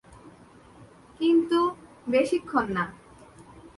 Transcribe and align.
কিন্তু 1.19 1.59
বেশিক্ষণ 2.07 2.65
না। 2.73 2.85